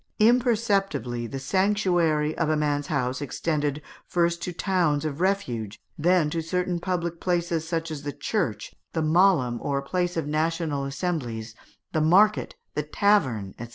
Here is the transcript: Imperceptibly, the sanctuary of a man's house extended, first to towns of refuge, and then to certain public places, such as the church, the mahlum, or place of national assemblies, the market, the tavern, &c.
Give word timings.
Imperceptibly, 0.17 1.27
the 1.27 1.37
sanctuary 1.37 2.35
of 2.35 2.49
a 2.49 2.57
man's 2.57 2.87
house 2.87 3.21
extended, 3.21 3.83
first 4.07 4.41
to 4.41 4.51
towns 4.51 5.05
of 5.05 5.21
refuge, 5.21 5.79
and 5.95 6.03
then 6.05 6.29
to 6.31 6.41
certain 6.41 6.79
public 6.79 7.19
places, 7.21 7.67
such 7.67 7.91
as 7.91 8.01
the 8.01 8.11
church, 8.11 8.73
the 8.93 9.03
mahlum, 9.03 9.59
or 9.61 9.79
place 9.83 10.17
of 10.17 10.25
national 10.25 10.85
assemblies, 10.85 11.53
the 11.91 12.01
market, 12.01 12.55
the 12.73 12.81
tavern, 12.81 13.53
&c. 13.59 13.67